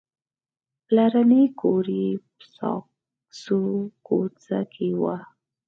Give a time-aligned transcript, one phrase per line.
[0.85, 3.63] پلرنی کور یې په ساګزو
[4.07, 5.03] کوڅه کې و.